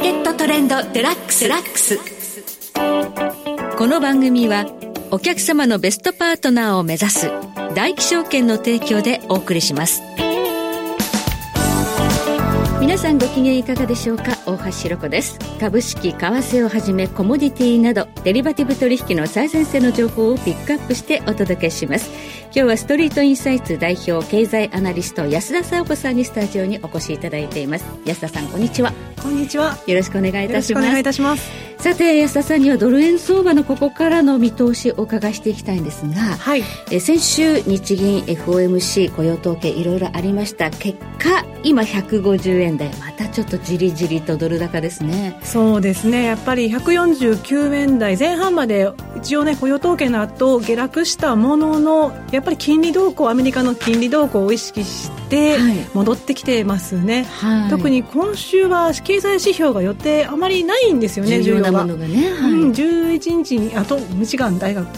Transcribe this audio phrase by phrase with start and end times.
[0.00, 1.46] ーケットトレンドデラックス。
[1.46, 1.98] ラックス
[3.76, 4.64] この番組は
[5.10, 7.30] お客様のベストパートナーを目指す
[7.74, 10.00] 大気証券の提供でお送りします。
[12.80, 14.38] 皆さんご機嫌いかがでしょうか？
[14.46, 15.38] 大橋ろ子です。
[15.60, 22.10] 株式為替をはじめコモディティなどデリバティブ取引の最前線の情報をピックアップしてお届けします。
[22.44, 27.84] 今日はストリートインサイツ代表経済アナリスト安田沙子さんにスタジオにお越しいただいています。
[28.06, 28.94] 安田さんこんにちは。
[29.22, 29.76] こんにちは。
[29.86, 30.84] よろしくお願いいたします。
[30.84, 31.50] お願いいたします。
[31.78, 40.70] さて安田さんにはドル円相場のここからの見通しをお伺いしていきたいんですが、はい、え先週日銀 FOMC 雇用統計いろいろありました。
[40.70, 45.38] 結果今150円台またちょっとじりじりとドル高ですね。
[45.42, 46.24] そうですね。
[46.24, 48.90] やっぱり149円台前半まで
[49.22, 55.58] 一応ね雇用統計の後下落したもののやっぱり金利動向アメリカの金利動向を意識して
[55.92, 64.88] 戻ってきてますね、はい、特に今週は経済指標が予定あまりないんですよね重要なものがね、はい、うん、11日にあとミシガン大学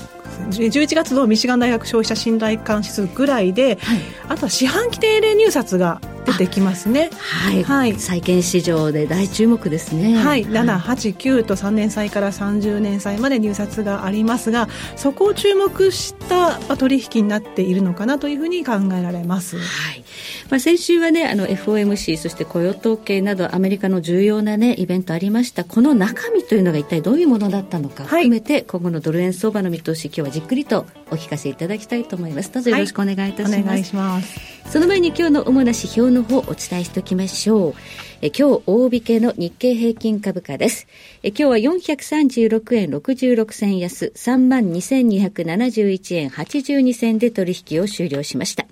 [0.51, 7.11] 11月のミシガン大学消費者信頼感指数ぐらいで、はい、あとは四半期定例入札が出てきますね。
[7.19, 10.17] はい、はい、債券市場で大注目ですね。
[10.17, 19.59] はい、7、8、9と3年債から30年債まで入札がありますが、そこを注目した取引になっているのかなというふうに考えられます。
[19.59, 20.05] はい。
[20.51, 25.65] まあ先週はね、あの FOMC そして雇用統計などアメリカの重要なねイベントありました。
[25.65, 32.53] この中身というのが一体どういうものだったのか含めて、はい、今後のドル円相場の見通し今日はじっくりとお聞かせいただきたいと思います。
[32.53, 33.53] どうぞよろしくお願いいたします。
[33.53, 34.41] はい、お願いします。
[34.71, 37.75] その前に今日の主な指標の方お伝えしておきましょう。
[38.21, 40.87] え今日大引けの日経平均株価です。
[41.23, 48.67] え今日は436円66銭安32,271円82銭で取引を終了しました。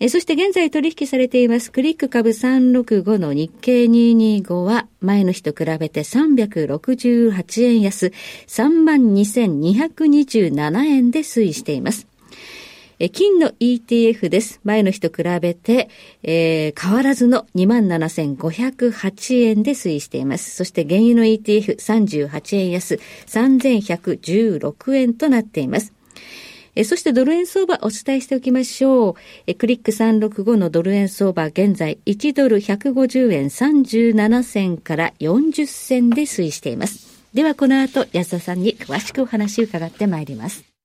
[0.00, 8.12] えそして現在取引されていますクリック株365の日経225は前の日と比べて368円安
[8.46, 12.06] 32,227円で推移しています。
[13.12, 14.60] 金の ETF です。
[14.64, 15.88] 前の日と比べて、
[16.24, 20.56] えー、変わらずの27,508円で推移しています。
[20.56, 25.92] そして原油の ETF38 円安3,116円となっています。
[26.74, 29.14] えそしてドル円相場お伝えしておきましょう。
[29.46, 37.08] えクリック365のドル円相場現在1ドル150円37銭から40銭で推移しています。
[37.34, 40.77] ではこの後安田さんに詳しくお話を伺ってまいります。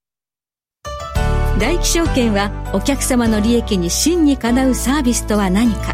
[1.63, 5.93] 大気証券はお客様の利益に真にかなうサービスとは何か。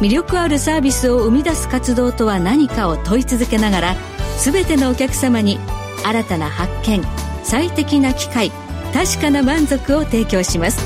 [0.00, 3.96] 魅力あるサービスを生み出す活動とは何かを問い続けながら
[4.36, 5.60] 全てのお客様に
[6.04, 7.04] 新たな発見
[7.44, 8.50] 最適な機会
[8.92, 10.84] 確かな満足を提供します。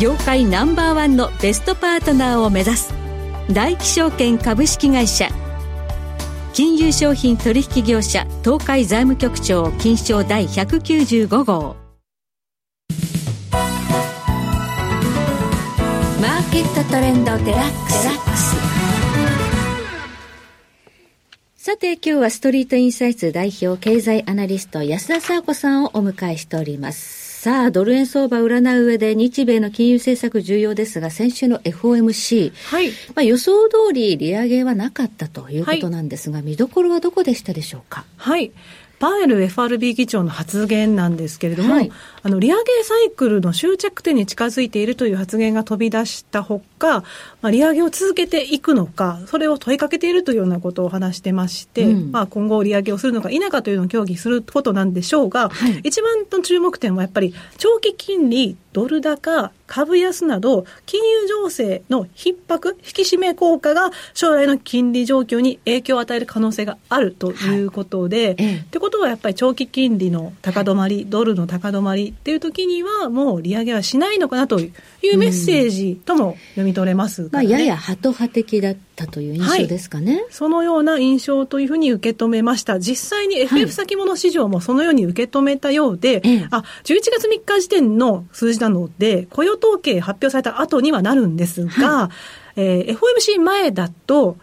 [0.00, 2.94] 業界ナンバーワンのベストパートナーを目指す
[3.52, 5.28] 大気証券株式会社。
[6.54, 11.87] 金融商品取引業者東海財務局長金賞第195号。
[16.50, 18.08] ケットトレンドデラックス
[21.56, 27.42] さて今日はストリートインサイツ代表経済アナリスト安田沙子さんをお迎えしております。
[27.42, 38.06] さあ、ドル円相場占う上で日米の金融政策重要ですが、先週の FOMC、はい、まあ予想通り利上げはなかったということなんですが、はい、見どころはどこでしたでしょうか？
[38.16, 38.50] はい。
[38.98, 41.92] パウエル FRB 議長の発言なんですけれども、はい、
[42.22, 47.04] あの利上げサイクルの終着点に近づいているという発言が飛び出したほか、
[47.40, 68.56] まあ、利上げを続けていくのか、それを問いかけているというようなことを話してまして、うん、まあ、今後利上げをするのか否かというのを協議することなんでしょうが、はい、一番の注目点はやっぱり長期金利、ドル高、株安など、金融情勢の逼迫、引き締め効果が将来の金利状況に影響を与える可能性があるということで、はい、ええ。
[68.56, 74.72] ってことはやっぱり長期金利の高止まり、ドルの高止まりっていう時には、もう利上げはしないのかなという
[75.02, 82.80] メッセージとも読み取れます、ね、まあ、ややハト派的だったという印象ですかね、はい、そのような印象というふうに受け止めました。
[82.80, 92.10] 実際に FF 先物市場もそのように受け止めたようで、はい、あ、11月3日時点の数字なので、雇用統計発表された後にはなるんですが、は
[92.56, 94.36] い、えー、FOMC 前だと、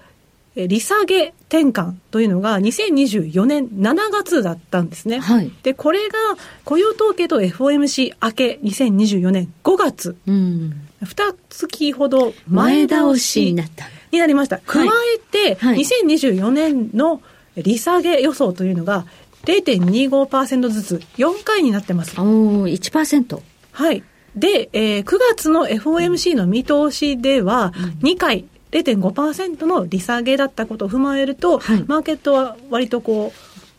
[0.55, 5.19] 利下げ転換というのが2024年7月だったんですね。
[5.19, 6.17] はい、で、これが
[6.63, 10.15] 雇用統計と FOMC 明け2024年5月。
[10.25, 10.73] うん、
[11.03, 11.35] 2
[11.67, 14.59] 月ほど前倒しになったになりました。
[14.59, 14.87] 加え
[15.19, 17.21] て、はい、2024年の
[17.57, 19.05] 利下げ予想というのが
[19.43, 22.19] 0.25%ずつ4回になってます。
[22.19, 23.41] お1%。
[23.71, 24.03] はい。
[24.35, 28.45] で、えー、9月の FOMC の見通しでは、2回
[28.83, 33.31] 0.5%の利下げだったことを踏まえると、はい、マーケットは割とこ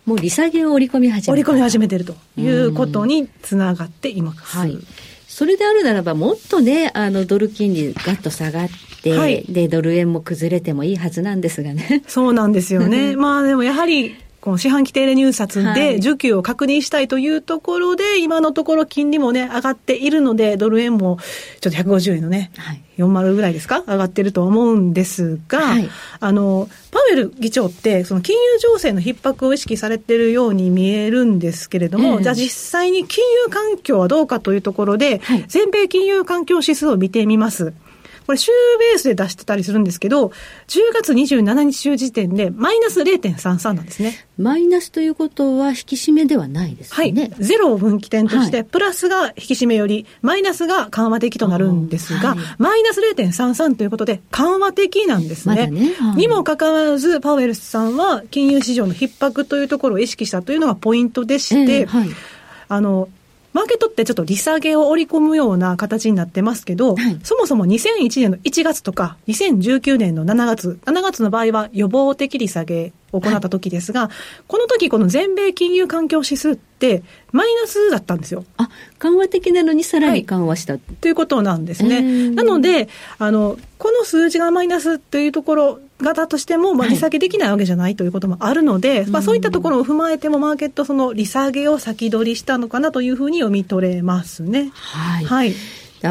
[0.06, 4.40] う、もう利下げを織り込み始め織り込み始めてるということにつながっています。
[4.40, 4.78] はい。
[5.26, 8.68] それであるならば、もっとね、あの、ドル金利ガッと下がっ
[9.02, 12.02] て、はい、で、ドル円も崩れてもいいはずなんですがね。
[12.06, 13.16] そうなんですよね。
[13.18, 21.18] まあでもやはり、この四半期定例入札で需給を確認したいというところで、はい、今のところ金利もね、上がっているので、ドル円も
[21.60, 23.80] ちょっと150円のね、はい、40ぐらいですか？
[23.86, 25.88] 上がってると思うんですが、はい、
[26.20, 37.72] あの、パウエル議長って、その金融情勢の逼迫を意識されてるように見えるんですけれども、えー、じゃあ実際に金融環境はどうかというところで、全米金融環境指数を見てみます。
[38.26, 40.32] これ週ベースで出してたりするんですけど、
[40.66, 44.26] 10月27日週時点でマイナス0.33なんですね。
[44.36, 46.96] マイナスということは引き締めではないですね。
[46.96, 47.32] はい。
[47.38, 55.68] ゼロを分岐点として、はい、プラスが引き締めより、マイナスが緩和的となるんですが、はい、マイナス0.33ということで緩和的なんですね。
[55.68, 62.08] ねはい、にもかかわらず、パウエルさんは金融市場の逼迫というところを意識したというのがポイントでして、えー、はい
[62.68, 63.08] あの、
[63.56, 74.10] マーケットってちょっと利下げを織り込むような形になってますけど、はい、そもそも2001年の1月とか、2019年の7月、7月の場合は予防的利下げを行った時ですが、はい、
[74.46, 78.44] この時この全米金融環境指数ってマイナスだったんですよ。
[78.58, 78.68] あ、
[78.98, 82.02] 緩和的なのにさらに緩和した、はい、ということなんですね。
[82.32, 94.70] なので、あの、この数字がマイナスというところ型としても、まあ、利下げできないわけじゃないということもあるので、はい、まあ、そういったところを踏まえても、マーケット、その利下げを先取りしたのかなというふうに読み取れますね。
[94.74, 95.24] はい。
[95.24, 95.54] はい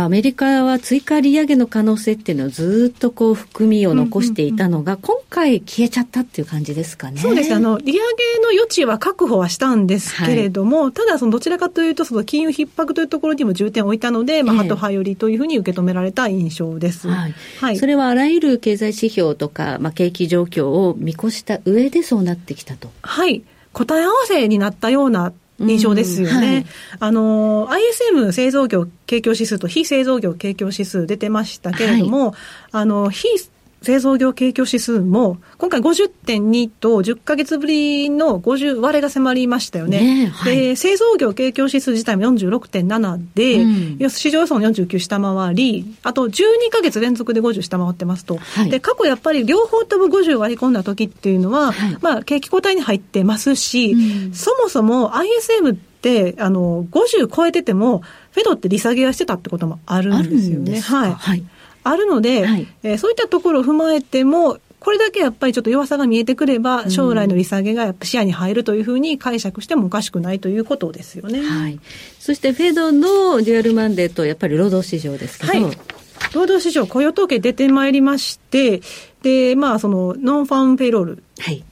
[0.03, 7.19] アメリカは追加利上げの可能性っていうのをずっとこう含みを残していたのが、今回消えちゃったっていう感じですかね。
[7.19, 7.53] そうです。
[7.53, 7.99] あの利上げ
[8.41, 22.91] の余地は確保はしたんですけれども、はい、ただそのどちらかというとその金融逼迫というところにも重点を置いたので、まあ、ハト派寄りというふうに受け止められた印象です、はい、はい、それはあらゆる経済指標とか、まあ、景気状況を見越した上でそうなってきたと。
[23.01, 23.43] はい。
[23.73, 26.47] 答え合わせになったような印象ですよね。
[26.47, 26.65] はい、
[26.99, 32.35] あの、ISM 製造業景況指数と非製造業景況指数出てましたけれども、はい、
[32.71, 33.27] あの、非
[33.85, 40.25] 製造業景況指数も、今回50.2と10か月ぶりの50割れが迫りましたよね。
[40.25, 43.61] ねはい、で製造業景況指数自体も46.7で、
[44.01, 48.37] うん、市場予想の49下回り、あと12か月連続で50下回ってますと。
[48.37, 58.01] はい、で、過去やっぱり両方とも50割り込んだ時っていうのは、はい、まあ、景気後退に入ってますし、うん、そもそも ISM って、あの、50超えてても、
[58.31, 60.79] Fed って利下げはしてたってこともあるんですよね。
[60.79, 61.13] はい。
[61.13, 61.43] はい
[61.85, 71.41] あるので、はい、えー、そういったところを踏まえても、これだけやっぱりちょっと弱さが見えてくれば、将来の利下げがやっぱ視野に入るというふうに解釈してもおかしくないということですよね。
[71.41, 71.79] はい。
[72.19, 75.77] そして Fed の dual mandate やっぱり労働市場ですけど、はい、
[76.33, 78.81] 労働市場雇用統計出てまいりまして、
[79.21, 81.23] で、まあその nonfarm payroll。
[81.39, 81.63] はい。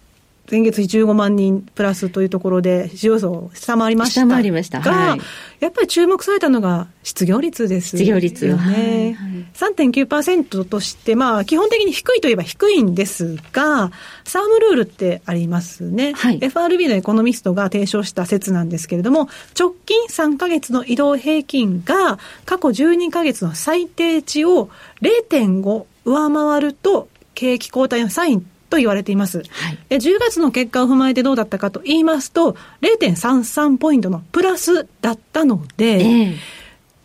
[0.54, 4.82] 前月15万人プラスというところで、市場予想下回りました下回りました。
[4.82, 5.20] が、はい、
[5.60, 8.06] やっぱり注目されたのが失業率ですよね。
[8.06, 8.56] 失業率。
[8.56, 9.16] はい、
[9.56, 13.92] 3.9%として、まあ、基本的に低いといえば低いんですが、
[14.26, 16.14] サームルールってありますね。
[16.14, 19.30] はい、FRB のエコノミストが提唱した説なんですけれども、
[19.60, 24.70] 直近3ヶ月の移動平均が過去12ヶ月の最低値を
[25.02, 29.38] 0.5上回ると、景気後退のサインと言われています。
[29.38, 36.36] はい、で10月の結果を踏まえてどうだったかと言いますと、0.33ポイントのプラスだったので、えー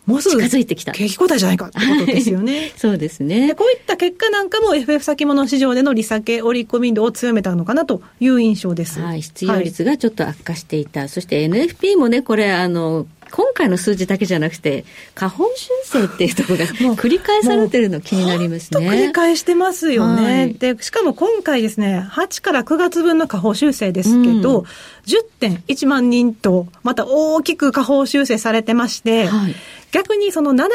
[0.05, 0.91] もうすぐ近づいてきた。
[0.91, 2.71] 景気後退じゃないかってことですよね。
[2.77, 3.53] そうですね。
[3.53, 8.99] こういった結果なんかも FF 先物市場での利下げ織り込み度を強めたのかなという印象です。
[8.99, 9.21] はい。
[9.21, 11.01] 失業率がちょっと悪化していた。
[11.01, 18.89] はい、そして NFP もね、これあの、今回の数字だけじゃなくて、下方修正っていうところが 繰り返されてるの気になりますね。
[18.89, 24.65] 繰り返してますよね、はい、で、しかも今回ですね、8から9月分の下方修正ですけど、うん、
[25.05, 29.55] 10.1万人と、また大きく下方修正されてまして、はい。
[29.91, 30.67] 逆にその7、8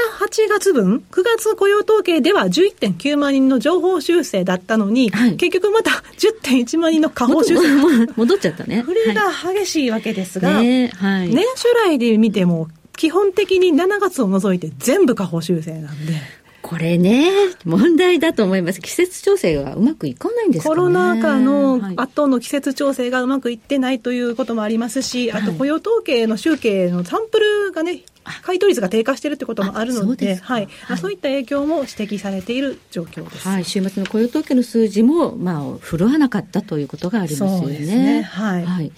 [0.48, 8.12] 月分、9月雇用統計では11.9万人の情報修正だったのに、はい、結局また10.1万人の下方修正。
[8.16, 8.82] 戻っちゃったね。
[8.86, 16.14] 振れが激しいわけですが、ねはい、年初来で見ても、基本的に7月を除いて全部下方修正なんで。
[16.64, 17.30] これね、
[17.66, 18.80] 問題だと思います。
[18.80, 28.00] 季節調整がうまくいかないんですか、ね、コロナ禍の後の季節調整がうまくいってないということもありますし、はい、あと雇用統計の集計のサンプルがね、
[28.40, 33.46] 回答率が低下しているということもあるので、はい、はい、そういった影響も指摘されている状況です。
[33.46, 37.58] はい、週末の雇用統計の数字も、まあ、振るわなかったということがありますよね。
[37.58, 38.22] そうですね。
[38.22, 38.64] はい。
[38.64, 38.92] はい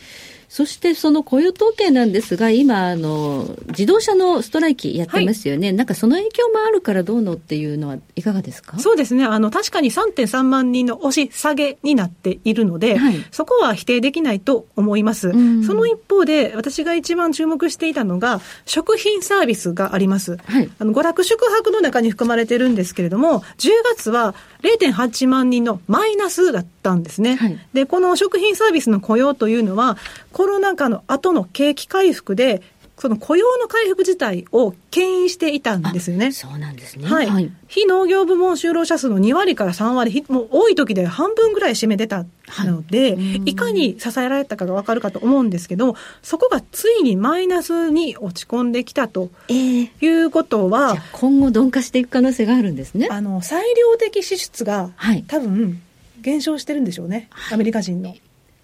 [0.49, 5.69] そしてその雇用統計なんですが、今、あの、自動車のストライキやってますよね。
[5.69, 8.79] はい、なんかその影響もあるからどうのっていうのはいかがですか？
[8.79, 9.25] そうですね。
[9.25, 15.33] あの、確かに3.3万人の押し下げになっているので、はい、そこは否定できないと思います。
[15.67, 20.37] その一方で、私が一番注目していたのが、食品サービスがあります。
[20.45, 27.37] はい、あの、娯楽宿泊の中に含まれてるんですけれども、10月は0.8万人のマイナスだったんですね。
[27.37, 29.97] はい、で、この食品サービスの雇用というのは、
[30.37, 32.61] コロナ禍の後の景気回復で、
[32.99, 36.31] その雇用の回復自体を牽引していたんですよね。
[36.33, 37.09] そうなんですね。
[37.09, 37.27] はい。
[37.27, 42.27] はい、非農業部門就労者数の2割から3割、もう多い時で半分ぐらい占めてた
[42.67, 53.09] ので、はい、いかに支えられたかがわかるかと思うんですけど、そこがついにマイナスに落ち込んできたということは、えー、今後鈍化していく可能性があるんですね。
[53.11, 55.81] あの、裁量的支出が、はい、多分、
[56.21, 58.15] 減少してるんでしょうね、アメリカ人の。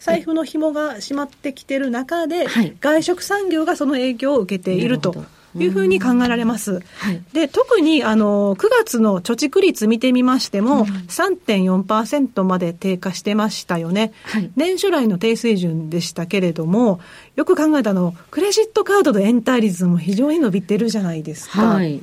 [0.02, 5.24] 財布の紐が締まってきてる中で、はい、外食産業がその影響を受けていると。
[5.54, 6.82] いうふうに考えられます。
[6.96, 14.14] はい、で、特に、あの、9月の貯蓄率見てみましても、うん、3.4%まで低下してましたよね。
[14.22, 17.00] はい、年初来の低水準でしたけれども、
[17.36, 21.74] よく考えたの、クレジットカードの延滞率も非常に伸びてるじゃないですか。
[21.74, 22.02] はい、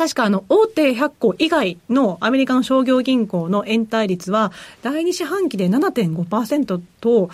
[0.00, 7.28] 確かあの、大手100個以外のアメリカの商業銀行の延滞率は、第2四半期で7.5%と、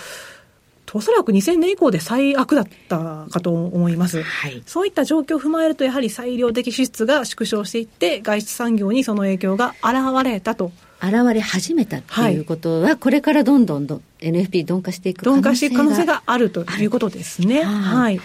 [0.92, 4.20] おそらく2000年以降で最悪だったかと思います。
[4.20, 10.72] はい、そういった状況を踏まえると、やはり裁量的支出が縮小していって、外出産業にその影響が現れたと。
[11.00, 17.62] 現れ始めたっていうことは、はい、これからどんどんどん NFP 鈍化していく可能性が鈍化していく可能性があるということですね。
[17.62, 18.20] はい、はい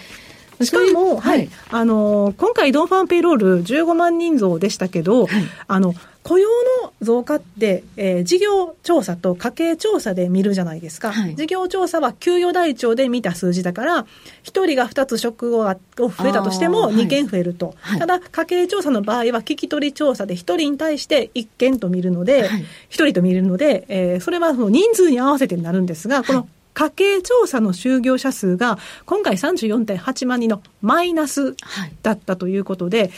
[0.60, 6.48] しかも、はい、あの、今回、ドンファンペイロール15万人増でしたけど、はい、あの、雇用
[6.82, 11.10] の増加って、えー、事業調査と家計調査で見るじゃないですか。
[11.10, 14.06] はい、事業調査は給与台帳で見た数字だから、
[14.44, 17.74] 1人が2つ職を増えたとしても2件増えると。
[17.80, 31.54] はい、ただ、家計調査の場合は聞き取り調査で1人に対して1件と見るので、はい、1人と見るので、えー、それはその人数に合わせてになるんですが、この家計調査の就業者数が今回34.8万人のマイナス
[32.02, 33.10] だったということで、はい、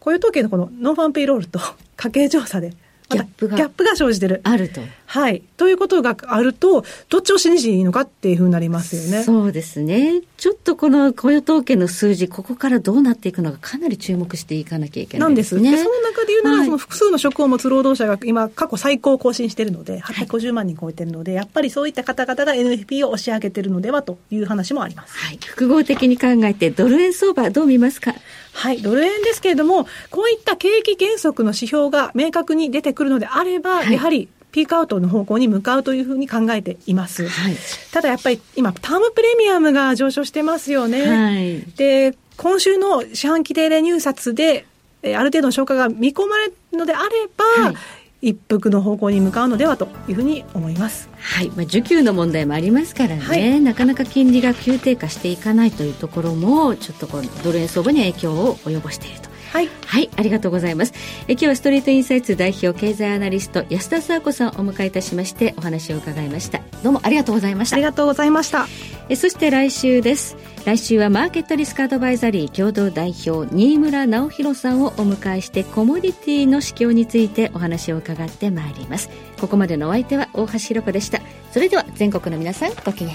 [0.00, 1.60] 雇用統計のこのノンファンペイロールと
[1.96, 2.72] 家計調査で
[3.10, 3.56] ギャップが。
[3.56, 4.40] ギャップが生じてる。
[4.44, 4.80] あると。
[5.06, 5.42] はい。
[5.56, 9.22] ということがあると、どっちを信じていいのかっていうふうになりますよね。
[9.22, 10.20] そうですね。
[10.36, 15.62] ちょっとこの雇用統計の数字、ここからどうなっていくのか、かなり注目していかなきゃいけないですね。
[15.62, 15.84] なんです。
[15.84, 25.16] で、その中で言うなら、はい、その複数の職を持つ労働者が今、過去最高を更新しているので、850万人超えてるので、はい、やっぱりそういった方々が NFP を押し上げてるのではという話もあります。
[25.16, 25.38] はい。
[25.42, 28.14] 複合的に考えて、ドル円相場、どう見ますか？
[28.58, 37.28] はい、ドル円ですけれども、こういった景気減速の指標が明確に出てくるのであれば、はい、やはりピークアウトの方向に向かうというふうに考えています。
[37.28, 37.56] はい、
[37.92, 41.06] ただやっぱり今、タームプレミアムが上昇してますよね。
[41.06, 44.66] はい、で、今週の四半期定例入札で、
[45.04, 47.76] ある程度の消化が見込まれるのであれば、はい
[48.20, 51.08] 一服の方向に向かうのではというふうに思います。
[51.18, 59.28] はい、まあ、需給の問題もありますからね、はい、なかなか金利が急低下していかないというところも、ちょっとこうドル円相場に影響を及ぼしていると。
[59.52, 60.92] はい、はい、ありがとうございます。
[61.26, 66.60] え今日はストリートインサイツ代表経済アナリスト安田沙子さんをお迎えいたしましてお話を伺いました。
[66.82, 67.76] どうもありがとうございました。
[67.76, 68.66] ありがとうございました。
[69.08, 70.36] えそして来週です。
[70.68, 79.08] 来週はマーケットリスクアドバイザリー共同代表新村直弘さんをお迎えしてコモディティの市況についてお話を伺ってまいります
[79.40, 83.14] ここまでのお相手は大橋ひろ子でしたそれでは全国の皆さんごきげん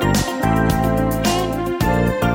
[0.00, 0.03] う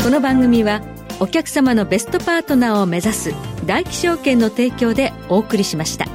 [0.10, 0.82] この番組は
[1.20, 3.32] お客様のベストパートナーを目指す
[3.68, 6.08] 大気証券の提供でお送りしました。